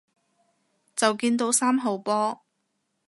[0.95, 2.41] 就見到三號波